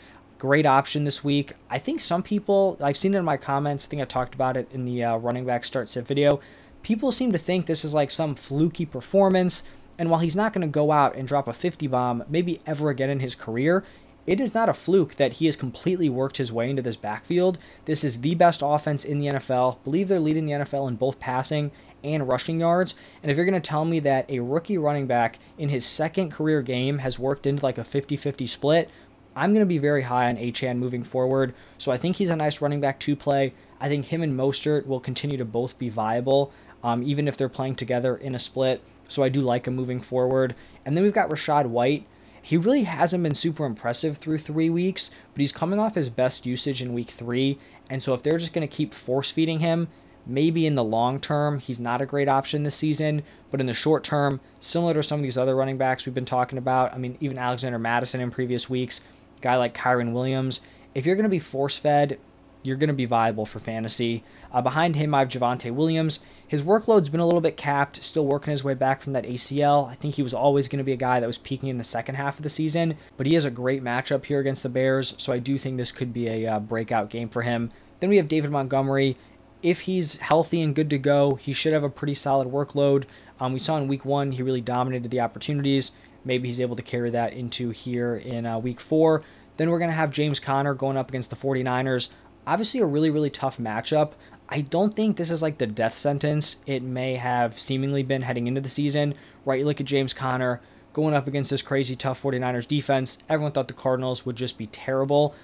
great 0.43 0.67
option 0.67 1.05
this 1.05 1.23
week. 1.23 1.53
I 1.71 1.79
think 1.79 2.01
some 2.01 2.21
people, 2.21 2.77
I've 2.81 2.97
seen 2.97 3.15
it 3.15 3.19
in 3.19 3.25
my 3.25 3.37
comments, 3.37 3.85
I 3.85 3.89
think 3.89 4.03
I 4.03 4.07
talked 4.07 4.35
about 4.35 4.57
it 4.57 4.69
in 4.73 4.85
the 4.85 5.05
uh, 5.05 5.17
running 5.19 5.47
back 5.47 5.65
start 5.65 5.89
sit 5.89 6.05
video. 6.05 6.41
People 6.83 7.13
seem 7.13 7.31
to 7.31 7.39
think 7.39 7.67
this 7.67 7.85
is 7.85 7.95
like 7.95 8.11
some 8.11 8.35
fluky 8.35 8.85
performance, 8.85 9.63
and 10.01 10.11
while 10.11 10.19
he's 10.19 10.35
not 10.35 10.53
going 10.53 10.67
to 10.67 10.73
go 10.73 10.91
out 10.91 11.15
and 11.15 11.29
drop 11.29 11.47
a 11.47 11.53
50 11.53 11.87
bomb 11.87 12.25
maybe 12.29 12.59
ever 12.67 12.91
again 12.91 13.09
in 13.09 13.21
his 13.21 13.37
career, 13.37 13.85
it 14.27 14.41
is 14.41 14.53
not 14.53 14.69
a 14.69 14.75
fluke 14.75 15.15
that 15.15 15.35
he 15.35 15.47
has 15.47 15.55
completely 15.55 16.09
worked 16.09 16.39
his 16.39 16.51
way 16.51 16.69
into 16.69 16.83
this 16.83 16.97
backfield. 16.97 17.59
This 17.85 18.03
is 18.03 18.21
the 18.21 18.35
best 18.35 18.63
offense 18.65 19.05
in 19.05 19.21
the 19.21 19.29
NFL. 19.29 19.79
Believe 19.85 20.09
they're 20.09 20.19
leading 20.19 20.47
the 20.47 20.55
NFL 20.55 20.89
in 20.89 20.97
both 20.97 21.21
passing 21.21 21.71
and 22.03 22.29
rushing 22.29 22.59
yards. 22.59 22.97
And 23.23 23.31
if 23.31 23.37
you're 23.37 23.47
going 23.47 23.61
to 23.61 23.69
tell 23.69 23.85
me 23.85 24.01
that 24.01 24.29
a 24.29 24.41
rookie 24.41 24.79
running 24.79 25.07
back 25.07 25.39
in 25.57 25.69
his 25.69 25.87
second 25.87 26.33
career 26.33 26.63
game 26.63 26.99
has 26.99 27.17
worked 27.17 27.47
into 27.47 27.65
like 27.65 27.79
a 27.79 27.85
50 27.85 28.17
50 28.17 28.47
split, 28.47 28.91
I'm 29.35 29.53
going 29.53 29.65
to 29.65 29.67
be 29.67 29.79
very 29.79 30.03
high 30.03 30.29
on 30.29 30.37
Achane 30.37 30.79
moving 30.79 31.03
forward. 31.03 31.55
So 31.79 31.93
I 31.93 31.99
think 31.99 32.17
he's 32.17 32.31
a 32.31 32.37
nice 32.37 32.61
running 32.61 32.81
back 32.81 33.01
to 33.01 33.17
play. 33.17 33.55
I 33.81 33.89
think 33.89 34.07
him 34.07 34.23
and 34.23 34.39
Mostert 34.39 34.87
will 34.87 35.01
continue 35.01 35.37
to 35.39 35.45
both 35.45 35.79
be 35.79 35.89
viable, 35.89 36.53
um, 36.85 37.03
even 37.03 37.27
if 37.27 37.37
they're 37.37 37.49
playing 37.49 37.77
together 37.77 38.17
in 38.17 38.35
a 38.35 38.39
split. 38.39 38.83
So 39.09 39.23
I 39.23 39.29
do 39.29 39.41
like 39.41 39.67
him 39.67 39.75
moving 39.75 40.01
forward. 40.01 40.55
And 40.85 40.97
then 40.97 41.05
we've 41.05 41.13
got 41.13 41.31
Rachaad 41.31 41.67
White. 41.67 42.07
He 42.41 42.57
really 42.57 42.85
hasn't 42.85 43.23
been 43.23 43.35
super 43.35 43.65
impressive 43.65 44.19
through 44.19 44.39
three 44.39 44.69
weeks, 44.69 45.11
but 45.33 45.41
he's 45.41 45.53
coming 45.53 45.79
off 45.79 45.95
his 45.95 46.11
best 46.11 46.45
usage 46.45 46.83
in 46.83 46.93
week 46.93 47.09
three. 47.09 47.59
And 47.89 48.03
so 48.03 48.15
if 48.15 48.23
they're 48.23 48.39
just 48.39 48.53
going 48.53 48.67
to 48.67 48.75
keep 48.77 48.93
force 48.93 49.31
feeding 49.31 49.61
him, 49.61 49.89
maybe 50.27 50.67
in 50.67 50.75
the 50.75 50.85
long 50.85 51.21
term, 51.21 51.59
he's 51.61 51.79
not 51.79 52.03
a 52.03 52.07
great 52.07 52.29
option 52.29 52.63
this 52.63 52.75
season. 52.75 53.23
But 53.51 53.61
in 53.61 53.67
the 53.67 53.75
short 53.75 54.03
term, 54.03 54.41
similar 54.61 54.95
to 54.95 55.03
some 55.03 55.21
of 55.21 55.23
these 55.23 55.39
other 55.39 55.55
running 55.55 55.79
backs 55.79 56.05
we've 56.05 56.15
been 56.15 56.25
talking 56.25 56.59
about, 56.59 56.93
I 56.93 56.99
mean, 56.99 57.17
even 57.21 57.39
Alexander 57.39 57.79
Mattison 57.79 58.21
in 58.21 58.31
previous 58.31 58.69
weeks, 58.69 59.03
guy 59.43 59.57
like 59.57 59.75
Kyren 59.75 60.13
Williams, 60.13 60.61
if 60.95 61.07
you're 61.07 61.17
going 61.17 61.25
to 61.25 61.31
be 61.31 61.39
force 61.39 61.77
fed, 61.77 62.19
you're 62.63 62.77
going 62.77 62.89
to 62.89 62.95
be 62.95 63.07
viable 63.07 63.47
for 63.47 63.59
fantasy. 63.59 64.25
Uh, 64.53 64.63
behind 64.63 64.97
him, 64.97 65.15
I 65.15 65.21
have 65.21 65.29
Javonte 65.29 65.73
Williams. 65.73 66.21
His 66.47 66.63
workload's 66.63 67.09
been 67.09 67.21
a 67.21 67.25
little 67.25 67.41
bit 67.41 67.57
capped, 67.57 68.05
still 68.05 68.27
working 68.27 68.51
his 68.51 68.63
way 68.63 68.75
back 68.75 69.01
from 69.01 69.15
that 69.15 69.25
ACL. 69.25 69.89
I 69.89 69.95
think 69.95 70.15
he 70.15 70.23
was 70.23 70.35
always 70.35 70.69
going 70.69 70.79
to 70.79 70.85
be 70.85 70.93
a 70.93 70.97
guy 70.97 71.19
that 71.19 71.27
was 71.27 71.39
peaking 71.39 71.71
in 71.71 71.79
the 71.79 71.85
second 71.85 72.17
half 72.17 72.37
of 72.37 72.43
the 72.43 72.51
season, 72.51 72.97
but 73.17 73.27
he 73.27 73.35
has 73.35 73.45
a 73.45 73.51
great 73.51 73.83
matchup 73.83 74.27
here 74.27 74.39
against 74.39 74.63
the 74.63 74.69
Bears, 74.69 75.15
so 75.17 75.33
I 75.33 75.39
do 75.39 75.57
think 75.59 75.77
this 75.77 75.93
could 75.93 76.13
be 76.13 76.29
a 76.29 76.47
uh, 76.47 76.61
breakout 76.61 77.11
game 77.11 77.29
for 77.29 77.43
him. 77.43 77.71
Then 78.01 78.11
we 78.11 78.19
have 78.19 78.29
David 78.29 78.51
Montgomery. 78.51 79.17
If 79.63 79.81
he's 79.83 80.19
healthy 80.19 80.61
and 80.61 80.75
good 80.75 80.91
to 80.91 80.99
go, 80.99 81.37
he 81.37 81.53
should 81.53 81.73
have 81.73 81.85
a 81.85 81.89
pretty 81.89 82.15
solid 82.15 82.49
workload. 82.49 83.05
Um, 83.41 83.53
we 83.53 83.59
saw 83.59 83.79
in 83.79 83.89
week 83.89 84.05
one, 84.05 84.33
he 84.33 84.43
really 84.43 84.61
dominated 84.61 85.11
the 85.11 85.21
opportunities. 85.21 85.93
Maybe 86.25 86.49
he's 86.49 86.61
able 86.61 86.77
to 86.77 86.83
carry 86.83 87.11
that 87.11 87.33
into 87.33 87.71
here 87.71 88.17
in 88.17 88.47
uh, 88.47 88.59
week 88.59 88.81
four. 88.81 89.23
Then 89.57 89.71
we're 89.71 89.79
going 89.79 89.91
to 89.91 89.97
have 89.97 90.11
James 90.11 90.41
Conner 90.41 90.75
going 90.75 90.97
up 90.97 91.09
against 91.09 91.31
the 91.31 91.37
49ers. 91.37 92.13
Obviously, 92.47 92.81
a 92.81 92.87
really, 92.87 93.11
really 93.11 93.31
tough 93.31 93.59
matchup. 93.59 94.13
I 94.49 94.61
don't 94.61 94.95
think 94.95 95.17
this 95.17 95.31
is 95.31 95.43
like 95.43 95.59
the 95.59 95.67
death 95.67 95.95
sentence 95.95 96.57
it 96.67 96.83
may 96.83 97.17
have 97.17 97.59
seemingly 97.59 98.03
been 98.03 98.23
heading 98.23 98.47
into 98.47 98.61
the 98.61 98.69
season, 98.69 99.15
right? 99.45 99.61
You 99.61 99.65
look 99.65 99.81
at 99.81 99.87
James 99.87 100.13
Conner 100.13 100.61
going 100.93 101.15
up 101.15 101.27
against 101.27 101.51
this 101.51 101.63
crazy 101.63 101.97
tough 101.97 102.23
49ers 102.23 102.69
defense. 102.69 103.19
Everyone 103.29 103.53
thought 103.53 103.69
the 103.69 103.75
Cardinals 103.75 104.27
would 104.27 104.37
just 104.37 104.59
be 104.59 104.67
terrible. 104.67 105.35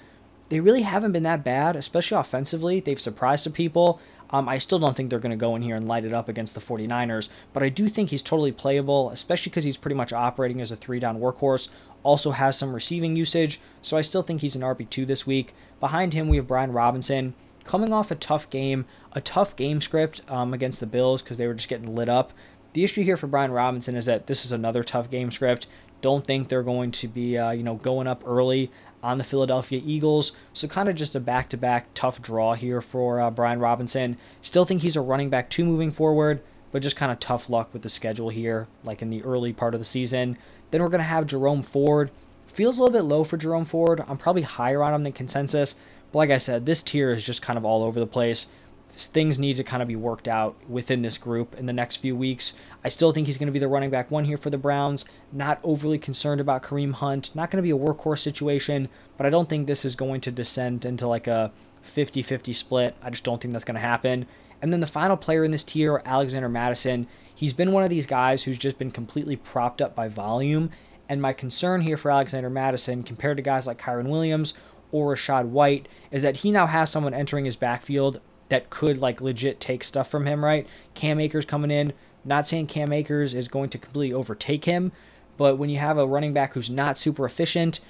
They 0.49 0.61
really 0.61 0.83
haven't 0.83 1.13
been 1.13 1.23
that 1.25 1.45
bad, 1.45 1.77
especially 1.77 2.19
offensively. 2.19 2.81
They've 2.81 3.01
surprised 3.01 3.45
some 3.45 3.53
people. 3.53 4.01
Um, 4.31 4.49
I 4.49 4.59
still 4.59 4.79
don't 4.79 4.97
think 4.97 5.11
they're 5.11 5.19
going 5.19 5.31
to 5.31 5.37
go 5.37 5.57
in 5.57 5.63
here 5.63 5.77
and 5.77 5.89
light 5.89 6.05
it 6.05 6.13
up 6.13 6.29
against 6.29 6.55
the 6.55 6.61
49ers, 6.61 7.29
but 7.53 7.63
I 7.63 7.69
do 7.69 7.89
think 7.89 8.11
he's 8.11 8.23
totally 8.23 8.53
playable, 8.53 9.11
especially 9.11 9.51
because 9.51 9.65
he's 9.65 9.77
pretty 9.77 9.95
much 9.97 10.13
operating 10.13 10.61
as 10.61 10.71
a 10.71 10.77
three 10.77 11.01
down 11.01 11.19
workhorse. 11.19 11.69
Also 12.03 12.31
has 12.31 12.57
some 12.57 12.75
receiving 12.75 13.17
usage, 13.17 13.61
so 13.83 13.97
I 13.97 14.03
still 14.03 14.23
think 14.23 14.41
he's 14.41 14.55
an 14.55 14.63
RB2 14.63 15.07
this 15.07 15.27
week. 15.27 15.55
Behind 15.81 16.15
him, 16.15 16.29
we 16.29 16.37
have 16.37 16.47
Brian 16.47 16.73
Robinson 16.73 17.35
coming 17.65 17.93
off 17.93 18.11
a 18.11 18.15
tough 18.15 18.49
game, 18.51 18.87
a 19.13 19.21
tough 19.21 19.57
game 19.57 19.81
script 19.81 20.23
um, 20.29 20.55
against 20.55 20.81
the 20.81 20.87
Bills 20.87 21.23
because 21.23 21.39
they 21.39 21.47
were 21.47 21.55
just 21.55 21.69
getting 21.69 21.95
lit 21.95 22.09
up. 22.09 22.33
The 22.73 22.85
issue 22.85 23.03
here 23.03 23.17
for 23.17 23.27
Brian 23.27 23.51
Robinson 23.51 23.97
is 23.97 24.07
that 24.07 24.27
this 24.27 24.45
is 24.45 24.53
another 24.53 24.83
tough 24.83 25.11
game 25.11 25.31
script. 25.31 25.67
Don't 26.01 26.27
think 26.27 26.49
they're 26.49 26.63
going 26.63 26.93
to 26.93 27.09
be, 27.09 27.37
uh, 27.37 27.51
you 27.51 27.63
know, 27.63 27.75
going 27.75 28.07
up 28.07 28.23
early 28.27 28.71
on 29.03 29.19
the 29.19 29.25
Philadelphia 29.25 29.81
Eagles. 29.85 30.33
So 30.53 30.69
kind 30.69 30.89
of 30.89 30.95
just 30.95 31.15
a 31.15 31.21
back-to-back 31.21 31.89
tough 31.95 32.21
draw 32.21 32.55
here 32.55 32.81
for 32.81 33.21
uh, 33.21 33.31
Brian 33.31 33.61
Robinson. 33.61 34.17
Still 34.43 34.65
think 34.65 34.83
he's 34.83 34.97
a 34.97 35.01
running 35.01 35.31
back 35.31 35.51
two 35.51 35.65
moving 35.65 35.91
forward, 35.91 36.43
but 36.73 36.83
just 36.83 36.97
kind 36.97 37.13
of 37.13 37.21
tough 37.21 37.49
luck 37.49 37.71
with 37.73 37.83
the 37.83 37.89
schedule 37.89 38.29
here, 38.29 38.67
like 38.85 39.03
in 39.03 39.11
the 39.11 39.23
early 39.23 39.53
part 39.53 39.75
of 39.75 39.81
the 39.81 39.85
season. 39.85 40.37
Then 40.71 40.83
we're 40.83 40.89
going 40.89 40.99
to 40.99 41.05
have 41.05 41.27
Jerome 41.27 41.63
Ford. 41.63 42.11
Feels 42.47 42.77
a 42.77 42.83
little 42.83 42.93
bit 42.93 43.05
low 43.05 43.25
for 43.25 43.37
Jerome 43.37 43.65
Ford. 43.65 44.03
I'm 44.09 44.19
probably 44.19 44.43
higher 44.43 44.83
on 44.83 44.95
him 44.95 45.03
than 45.03 45.13
consensus. 45.13 45.81
But 46.13 46.19
like 46.19 46.31
I 46.31 46.39
said, 46.39 46.67
this 46.67 46.83
tier 46.83 47.11
is 47.11 47.25
just 47.25 47.43
kind 47.43 47.57
of 47.57 47.65
all 47.65 47.85
over 47.85 48.01
the 48.01 48.07
place 48.07 48.49
things 48.91 49.39
need 49.39 49.57
to 49.57 49.65
kind 49.65 49.83
of 49.83 49.89
be 49.89 49.97
worked 49.97 50.27
out 50.27 50.57
within 50.69 51.03
this 51.03 51.19
group 51.19 51.55
in 51.55 51.67
the 51.67 51.73
next 51.73 51.97
few 51.97 52.17
weeks. 52.17 52.55
I 52.85 52.89
still 52.89 53.13
think 53.13 53.27
he's 53.27 53.39
going 53.39 53.47
to 53.47 53.53
be 53.53 53.59
the 53.59 53.69
running 53.69 53.91
back 53.91 54.11
one 54.11 54.25
here 54.25 54.37
for 54.37 54.51
the 54.51 54.59
Browns. 54.59 55.05
Not 55.33 55.61
overly 55.63 55.99
concerned 55.99 56.41
about 56.41 56.63
Kareem 56.63 56.93
Hunt. 56.95 57.35
Not 57.35 57.51
going 57.51 57.63
to 57.63 57.63
be 57.63 57.71
a 57.71 57.79
workhorse 57.79 58.21
situation, 58.21 58.89
but 59.17 59.27
I 59.27 59.31
don't 59.31 59.49
think 59.49 59.67
this 59.67 59.85
is 59.85 59.95
going 59.95 60.21
to 60.23 60.31
descend 60.31 60.85
into 60.85 61.07
like 61.07 61.27
a 61.27 61.53
50 61.83 62.23
50 62.23 62.53
split. 62.53 62.97
I 63.03 63.11
just 63.11 63.25
don't 63.25 63.41
think 63.41 63.53
that's 63.53 63.65
going 63.65 63.77
to 63.77 63.81
happen. 63.81 64.27
And 64.61 64.73
then 64.73 64.81
the 64.81 64.87
final 64.87 65.17
player 65.17 65.45
in 65.45 65.53
this 65.53 65.65
tier, 65.65 66.03
Alexander 66.05 66.49
Mattison. 66.49 67.07
He's 67.35 67.53
been 67.53 67.71
one 67.71 67.85
of 67.85 67.91
these 67.91 68.07
guys 68.07 68.43
who's 68.43 68.59
just 68.59 68.79
been 68.79 68.91
completely 68.91 69.37
propped 69.37 69.81
up 69.81 69.95
by 69.95 70.09
volume. 70.09 70.71
And 71.09 71.23
my 71.23 71.33
concern 71.33 71.83
here 71.83 71.97
for 71.97 72.11
Alexander 72.11 72.51
Mattison, 72.51 73.03
compared 73.03 73.37
to 73.37 73.43
guys 73.43 73.67
like 73.67 73.81
Kyren 73.81 74.09
Williams 74.09 74.55
or 74.91 75.15
Rachaad 75.15 75.47
White, 75.47 75.87
is 76.11 76.23
that 76.23 76.39
he 76.39 76.51
now 76.51 76.67
has 76.67 76.91
someone 76.91 77.15
entering 77.15 77.45
his 77.45 77.57
backfield 77.57 78.21
that 78.49 78.71
could 78.71 78.99
like 78.99 79.21
legit 79.21 79.61
take 79.61 79.85
stuff 79.85 80.11
from 80.11 80.27
him, 80.27 80.45
right? 80.45 80.67
Cam 80.95 81.21
Akers 81.21 81.45
coming 81.45 81.71
in. 81.71 81.93
Not 82.25 82.47
saying 82.47 82.67
Cam 82.67 82.93
Akers 82.93 83.35
is 83.35 83.49
going 83.49 83.71
to 83.71 83.79
completely 83.79 84.13
overtake 84.13 84.65
him, 84.65 84.93
but 85.37 85.57
when 85.57 85.71
you 85.71 85.79
have 85.79 85.99
a 85.99 86.07
running 86.07 86.33
back 86.33 86.55
who's 86.55 86.69
not 86.69 86.99
super 86.99 87.25
efficient, 87.25 87.81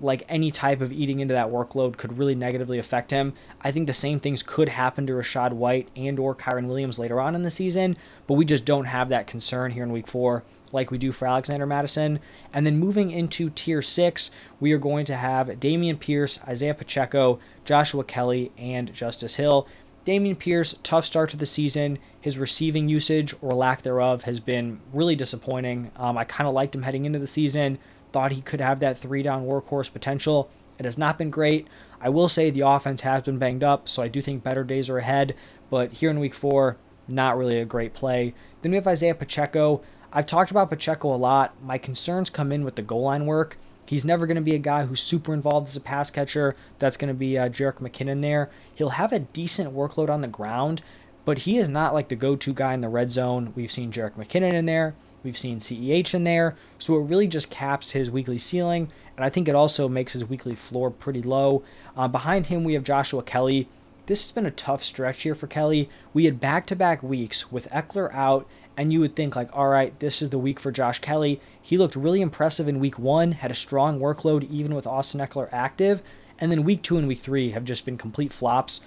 like 0.00 0.24
any 0.28 0.50
type 0.50 0.80
of 0.80 0.92
eating 0.92 1.20
into 1.20 1.34
that 1.34 1.48
workload 1.48 1.96
could 1.96 2.18
really 2.18 2.34
negatively 2.34 2.78
affect 2.78 3.10
him. 3.10 3.34
I 3.60 3.70
think 3.70 3.86
the 3.86 3.92
same 3.92 4.18
things 4.20 4.42
could 4.42 4.68
happen 4.68 5.06
to 5.06 5.12
Rachaad 5.12 5.52
White 5.52 5.88
and 5.94 6.18
or 6.18 6.34
Kyren 6.34 6.66
Williams 6.66 6.98
later 6.98 7.20
on 7.20 7.34
in 7.34 7.42
the 7.42 7.50
season, 7.50 7.96
but 8.26 8.34
we 8.34 8.44
just 8.44 8.64
don't 8.64 8.86
have 8.86 9.08
that 9.10 9.26
concern 9.26 9.72
here 9.72 9.84
in 9.84 9.92
week 9.92 10.08
four 10.08 10.42
like 10.72 10.90
we 10.90 10.98
do 10.98 11.12
for 11.12 11.28
Alexander 11.28 11.66
Mattison. 11.66 12.18
And 12.52 12.66
then 12.66 12.78
moving 12.78 13.10
into 13.10 13.50
tier 13.50 13.82
six, 13.82 14.30
we 14.58 14.72
are 14.72 14.78
going 14.78 15.04
to 15.06 15.16
have 15.16 15.48
Dameon 15.48 16.00
Pierce, 16.00 16.40
Isaiah 16.44 16.74
Pacheco, 16.74 17.38
Joshua 17.64 18.04
Kelley, 18.04 18.50
and 18.56 18.92
Justice 18.92 19.36
Hill. 19.36 19.68
Dameon 20.04 20.38
Pierce, 20.38 20.74
tough 20.82 21.06
start 21.06 21.30
to 21.30 21.36
the 21.36 21.46
season. 21.46 21.98
His 22.20 22.36
receiving 22.36 22.88
usage 22.88 23.34
or 23.40 23.52
lack 23.52 23.82
thereof 23.82 24.22
has 24.22 24.40
been 24.40 24.80
really 24.92 25.14
disappointing. 25.14 25.92
Um, 25.96 26.18
I 26.18 26.24
kind 26.24 26.48
of 26.48 26.54
liked 26.54 26.74
him 26.74 26.82
heading 26.82 27.04
into 27.04 27.20
the 27.20 27.26
season, 27.26 27.78
thought 28.10 28.32
he 28.32 28.42
could 28.42 28.60
have 28.60 28.80
that 28.80 28.98
three 28.98 29.22
down 29.22 29.46
workhorse 29.46 29.92
potential. 29.92 30.50
It 30.78 30.84
has 30.84 30.98
not 30.98 31.18
been 31.18 31.30
great. 31.30 31.68
I 32.00 32.08
will 32.08 32.28
say 32.28 32.50
the 32.50 32.66
offense 32.66 33.02
has 33.02 33.22
been 33.22 33.38
banged 33.38 33.62
up, 33.62 33.88
so 33.88 34.02
I 34.02 34.08
do 34.08 34.20
think 34.20 34.42
better 34.42 34.64
days 34.64 34.88
are 34.88 34.98
ahead. 34.98 35.36
But 35.70 35.92
here 35.92 36.10
in 36.10 36.18
week 36.18 36.34
four, 36.34 36.76
not 37.06 37.36
really 37.36 37.58
a 37.58 37.64
great 37.64 37.94
play. 37.94 38.34
Then 38.62 38.72
we 38.72 38.76
have 38.76 38.88
Isaiah 38.88 39.14
Pacheco. 39.14 39.82
I've 40.12 40.26
talked 40.26 40.50
about 40.50 40.68
Pacheco 40.68 41.14
a 41.14 41.16
lot. 41.16 41.54
My 41.62 41.78
concerns 41.78 42.28
come 42.28 42.50
in 42.50 42.64
with 42.64 42.74
the 42.74 42.82
goal 42.82 43.02
line 43.02 43.26
work. 43.26 43.56
He's 43.86 44.04
never 44.04 44.26
going 44.26 44.36
to 44.36 44.42
be 44.42 44.54
a 44.54 44.58
guy 44.58 44.86
who's 44.86 45.00
super 45.00 45.34
involved 45.34 45.68
as 45.68 45.76
a 45.76 45.80
pass 45.80 46.10
catcher. 46.10 46.56
That's 46.78 46.96
going 46.96 47.08
to 47.08 47.14
be 47.14 47.36
uh, 47.36 47.48
Jerick 47.48 47.78
McKinnon 47.78 48.22
there. 48.22 48.50
He'll 48.74 48.90
have 48.90 49.12
a 49.12 49.18
decent 49.18 49.74
workload 49.74 50.08
on 50.08 50.20
the 50.20 50.28
ground, 50.28 50.82
but 51.24 51.38
he 51.38 51.58
is 51.58 51.68
not 51.68 51.94
like 51.94 52.08
the 52.08 52.16
go 52.16 52.36
to 52.36 52.54
guy 52.54 52.74
in 52.74 52.80
the 52.80 52.88
red 52.88 53.12
zone. 53.12 53.52
We've 53.54 53.72
seen 53.72 53.92
Jerick 53.92 54.14
McKinnon 54.14 54.52
in 54.52 54.66
there. 54.66 54.94
We've 55.22 55.38
seen 55.38 55.58
CEH 55.58 56.14
in 56.14 56.24
there. 56.24 56.56
So 56.78 56.96
it 56.96 57.04
really 57.04 57.26
just 57.26 57.50
caps 57.50 57.92
his 57.92 58.10
weekly 58.10 58.38
ceiling. 58.38 58.90
And 59.16 59.24
I 59.24 59.30
think 59.30 59.48
it 59.48 59.54
also 59.54 59.88
makes 59.88 60.14
his 60.14 60.24
weekly 60.24 60.54
floor 60.54 60.90
pretty 60.90 61.22
low. 61.22 61.62
Uh, 61.96 62.08
behind 62.08 62.46
him, 62.46 62.64
we 62.64 62.74
have 62.74 62.84
Joshua 62.84 63.22
Kelley. 63.22 63.68
This 64.06 64.24
has 64.24 64.32
been 64.32 64.46
a 64.46 64.50
tough 64.50 64.82
stretch 64.82 65.22
here 65.22 65.34
for 65.34 65.46
Kelley. 65.46 65.88
We 66.12 66.24
had 66.24 66.40
back 66.40 66.66
to 66.66 66.76
back 66.76 67.02
weeks 67.02 67.52
with 67.52 67.70
Ekeler 67.70 68.12
out 68.12 68.48
and 68.76 68.92
you 68.92 69.00
would 69.00 69.14
think 69.14 69.36
like, 69.36 69.50
all 69.52 69.68
right, 69.68 69.98
this 70.00 70.22
is 70.22 70.30
the 70.30 70.38
week 70.38 70.58
for 70.58 70.72
Josh 70.72 70.98
Kelley 70.98 71.40
He 71.60 71.76
looked 71.76 71.96
really 71.96 72.20
impressive 72.20 72.68
in 72.68 72.80
week 72.80 72.98
one, 72.98 73.32
had 73.32 73.50
a 73.50 73.54
strong 73.54 74.00
workload 74.00 74.48
even 74.50 74.74
with 74.74 74.86
Austin 74.86 75.20
Ekeler 75.20 75.48
active, 75.52 76.02
and 76.38 76.50
then 76.50 76.64
week 76.64 76.82
two 76.82 76.98
and 76.98 77.06
week 77.06 77.20
three 77.20 77.50
have 77.50 77.64
just 77.64 77.84
been 77.84 77.98
complete 77.98 78.32
flops. 78.32 78.80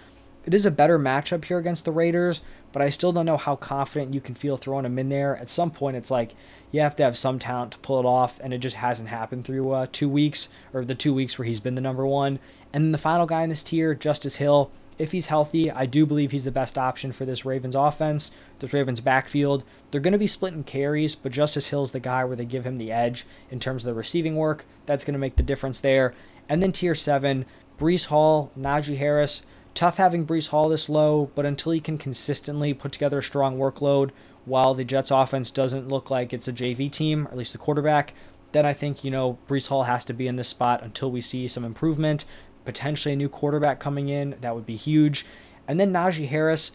It 0.46 0.54
is 0.54 0.66
a 0.66 0.72
better 0.72 1.00
matchup 1.00 1.46
here 1.46 1.58
against 1.58 1.86
the 1.86 1.92
Raiders, 1.92 2.42
but 2.72 2.82
I 2.82 2.90
still 2.90 3.12
don't 3.12 3.26
know 3.26 3.38
how 3.38 3.56
confident 3.56 4.14
you 4.14 4.22
can 4.22 4.36
feel 4.36 4.58
throwing 4.58 4.86
him 4.86 5.00
in 5.00 5.10
there. 5.10 5.36
At 5.38 5.50
some 5.50 5.72
point, 5.72 5.98
it's 5.98 6.12
like 6.12 6.36
you 6.72 6.82
have 6.82 6.96
to 6.98 7.04
have 7.04 7.18
some 7.18 7.40
talent 7.40 7.72
to 7.72 7.80
pull 7.80 8.00
it 8.00 8.06
off, 8.06 8.40
and 8.42 8.54
it 8.54 8.60
just 8.60 8.76
hasn't 8.76 9.10
happened 9.10 9.46
through 9.46 9.72
uh, 9.72 9.88
two 9.92 10.10
weeks 10.10 10.50
or 10.74 10.86
the 10.86 10.94
two 10.94 11.14
weeks 11.14 11.40
where 11.40 11.48
he's 11.48 11.60
been 11.60 11.76
the 11.76 11.82
number 11.82 12.06
one. 12.06 12.38
And 12.74 12.84
then 12.84 12.92
the 12.92 12.98
final 12.98 13.26
guy 13.26 13.44
in 13.44 13.50
this 13.50 13.64
tier, 13.64 13.96
Justice 13.96 14.36
Hill 14.36 14.70
if 14.98 15.12
he's 15.12 15.28
healthy, 15.28 15.70
I 15.70 15.86
do 15.86 16.06
believe 16.06 16.32
he's 16.32 16.46
the 16.46 16.52
best 16.52 16.78
option 16.78 17.12
for 17.12 17.26
this 17.26 17.46
Ravens 17.46 17.76
offense, 17.76 18.32
this 18.60 18.74
Ravens 18.74 19.02
backfield. 19.02 19.64
They're 19.92 20.02
going 20.02 20.14
to 20.14 20.18
be 20.18 20.28
splitting 20.28 20.64
carries, 20.64 21.16
but 21.16 21.32
Justice 21.32 21.68
Hill's 21.68 21.92
the 21.92 22.00
guy 22.00 22.24
where 22.24 22.36
they 22.36 22.46
give 22.46 22.66
him 22.66 22.78
the 22.78 22.92
edge 22.92 23.26
in 23.50 23.60
terms 23.60 23.84
of 23.84 23.88
the 23.88 23.94
receiving 23.94 24.36
work. 24.36 24.66
That's 24.86 25.04
going 25.04 25.14
to 25.14 25.20
make 25.20 25.36
the 25.36 25.44
difference 25.44 25.80
there. 25.80 26.14
And 26.48 26.62
then 26.62 26.72
tier 26.72 26.96
seven, 26.96 27.46
Breece 27.78 28.06
Hall, 28.06 28.52
Najee 28.58 28.98
Harris. 28.98 29.46
Tough 29.74 29.98
having 29.98 30.26
Breece 30.26 30.48
Hall 30.50 30.70
this 30.70 30.88
low, 30.88 31.30
but 31.36 31.46
until 31.46 31.74
he 31.74 31.82
can 31.82 31.98
consistently 31.98 32.74
put 32.74 32.94
together 32.94 33.18
a 33.18 33.24
strong 33.24 33.58
workload 33.58 34.12
while 34.46 34.74
the 34.74 34.86
Jets 34.86 35.12
offense 35.12 35.52
doesn't 35.52 35.90
look 35.90 36.10
like 36.10 36.32
it's 36.32 36.48
a 36.48 36.54
JV 36.54 36.90
team, 36.90 37.28
or 37.28 37.32
at 37.32 37.38
least 37.38 37.52
the 37.52 37.58
quarterback, 37.58 38.14
then 38.54 38.66
I 38.66 38.72
think, 38.72 39.04
you 39.04 39.12
know, 39.12 39.38
Breece 39.50 39.68
Hall 39.68 39.84
has 39.84 40.06
to 40.06 40.14
be 40.14 40.28
in 40.28 40.38
this 40.38 40.48
spot 40.48 40.82
until 40.82 41.12
we 41.12 41.20
see 41.20 41.48
some 41.50 41.66
improvement 41.66 42.24
potentially 42.66 43.14
a 43.14 43.18
new 43.18 43.30
quarterback 43.30 43.80
coming 43.80 44.10
in. 44.10 44.36
That 44.42 44.56
would 44.56 44.66
be 44.66 44.76
huge. 44.76 45.26
And 45.68 45.80
then 45.80 45.94
Najee 45.94 46.28
Harris, 46.28 46.72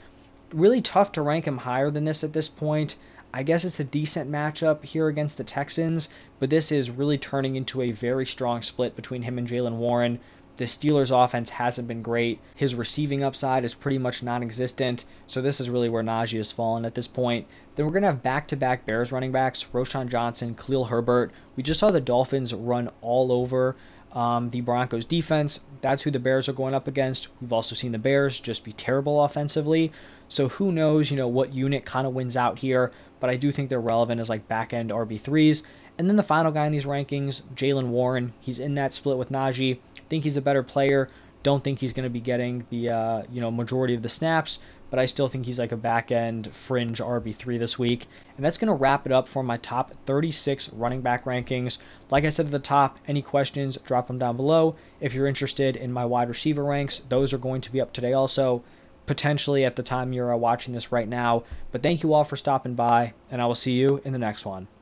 really 0.52 0.80
tough 0.80 1.12
to 1.12 1.22
rank 1.22 1.46
him 1.46 1.58
higher 1.58 1.90
than 1.90 2.04
this 2.04 2.24
at 2.24 2.32
this 2.32 2.48
point. 2.48 2.96
I 3.32 3.42
guess 3.44 3.64
it's 3.64 3.78
a 3.78 3.84
decent 3.84 4.30
matchup 4.30 4.84
here 4.84 5.06
against 5.06 5.36
the 5.36 5.44
Texans, 5.44 6.08
but 6.40 6.50
this 6.50 6.72
is 6.72 6.90
really 6.90 7.18
turning 7.18 7.54
into 7.54 7.80
a 7.80 7.92
very 7.92 8.26
strong 8.26 8.60
split 8.62 8.96
between 8.96 9.22
him 9.22 9.38
and 9.38 9.46
Jaylen 9.46 9.76
Warren. 9.76 10.18
The 10.56 10.64
Steelers' 10.64 11.12
offense 11.12 11.50
hasn't 11.50 11.88
been 11.88 12.02
great. 12.02 12.40
His 12.54 12.74
receiving 12.74 13.22
upside 13.22 13.64
is 13.64 13.72
pretty 13.72 13.98
much 13.98 14.22
non 14.22 14.42
existent, 14.42 15.04
so 15.26 15.40
this 15.40 15.60
is 15.60 15.70
really 15.70 15.88
where 15.88 16.02
Najee 16.02 16.38
has 16.38 16.52
fallen 16.52 16.84
at 16.84 16.96
this 16.96 17.08
point. 17.08 17.46
Then 17.76 17.86
we're 17.86 17.92
going 17.92 18.02
to 18.02 18.08
have 18.08 18.22
back 18.22 18.48
to 18.48 18.56
back 18.56 18.84
Bears 18.84 19.12
running 19.12 19.32
backs 19.32 19.64
Roschon 19.72 20.08
Johnson, 20.08 20.54
Khalil 20.54 20.86
Herbert. 20.86 21.32
We 21.56 21.62
just 21.62 21.80
saw 21.80 21.90
the 21.90 22.00
Dolphins 22.00 22.52
run 22.52 22.90
all 23.00 23.32
over 23.32 23.76
um, 24.12 24.50
the 24.50 24.60
Broncos 24.60 25.04
defense. 25.04 25.60
That's 25.80 26.02
who 26.02 26.10
the 26.10 26.18
Bears 26.18 26.48
are 26.48 26.52
going 26.52 26.74
up 26.74 26.88
against. 26.88 27.28
We've 27.40 27.52
also 27.52 27.74
seen 27.74 27.92
the 27.92 27.98
Bears 27.98 28.40
just 28.40 28.64
be 28.64 28.72
terrible 28.72 29.22
offensively. 29.24 29.92
So 30.28 30.48
who 30.48 30.72
knows, 30.72 31.10
you 31.10 31.16
know, 31.16 31.28
what 31.28 31.54
unit 31.54 31.84
kind 31.84 32.06
of 32.06 32.14
wins 32.14 32.36
out 32.36 32.58
here. 32.58 32.92
But 33.18 33.30
I 33.30 33.36
do 33.36 33.52
think 33.52 33.68
they're 33.68 33.80
relevant 33.80 34.20
as 34.20 34.28
like 34.28 34.48
back 34.48 34.72
end 34.72 34.90
RB3s. 34.90 35.62
And 35.98 36.08
then 36.08 36.16
the 36.16 36.22
final 36.22 36.50
guy 36.50 36.66
in 36.66 36.72
these 36.72 36.86
rankings, 36.86 37.42
Jaylen 37.54 37.88
Warren. 37.88 38.32
He's 38.40 38.58
in 38.58 38.74
that 38.74 38.94
split 38.94 39.18
with 39.18 39.30
Najee. 39.30 39.78
Think 40.08 40.24
he's 40.24 40.36
a 40.36 40.42
better 40.42 40.62
player. 40.62 41.08
Don't 41.42 41.62
think 41.62 41.78
he's 41.78 41.92
going 41.92 42.04
to 42.04 42.10
be 42.10 42.20
getting 42.20 42.66
the 42.70 42.90
uh, 42.90 43.22
you 43.30 43.40
know 43.40 43.50
majority 43.50 43.94
of 43.94 44.02
the 44.02 44.08
snaps, 44.08 44.60
but 44.90 44.98
I 44.98 45.06
still 45.06 45.28
think 45.28 45.46
he's 45.46 45.58
like 45.58 45.72
a 45.72 45.76
back 45.76 46.12
end 46.12 46.54
fringe 46.54 46.98
RB3 46.98 47.58
this 47.58 47.78
week. 47.78 48.06
And 48.36 48.44
that's 48.44 48.58
going 48.58 48.68
to 48.68 48.74
wrap 48.74 49.06
it 49.06 49.12
up 49.12 49.28
for 49.28 49.42
my 49.42 49.56
top 49.56 49.92
36 50.04 50.72
running 50.72 51.00
back 51.00 51.24
rankings. 51.24 51.78
Like 52.10 52.24
I 52.24 52.28
said 52.28 52.46
at 52.46 52.52
the 52.52 52.58
top, 52.58 52.98
any 53.06 53.22
questions, 53.22 53.78
drop 53.84 54.08
them 54.08 54.18
down 54.18 54.36
below. 54.36 54.76
If 55.00 55.14
you're 55.14 55.26
interested 55.26 55.76
in 55.76 55.92
my 55.92 56.04
wide 56.04 56.28
receiver 56.28 56.64
ranks, 56.64 57.00
those 57.08 57.32
are 57.32 57.38
going 57.38 57.60
to 57.62 57.72
be 57.72 57.80
up 57.80 57.92
today 57.92 58.12
also, 58.12 58.62
potentially 59.06 59.64
at 59.64 59.76
the 59.76 59.82
time 59.82 60.12
you're 60.12 60.34
uh, 60.34 60.36
watching 60.36 60.74
this 60.74 60.92
right 60.92 61.08
now. 61.08 61.44
But 61.72 61.82
thank 61.82 62.02
you 62.02 62.12
all 62.12 62.24
for 62.24 62.36
stopping 62.36 62.74
by, 62.74 63.14
and 63.30 63.40
I 63.40 63.46
will 63.46 63.54
see 63.54 63.72
you 63.72 64.02
in 64.04 64.12
the 64.12 64.18
next 64.18 64.44
one. 64.44 64.68